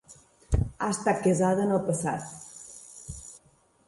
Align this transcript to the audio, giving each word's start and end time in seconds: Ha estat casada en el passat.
Ha 0.59 0.85
estat 0.93 1.19
casada 1.27 1.65
en 1.69 1.73
el 1.75 1.81
passat. 1.89 2.33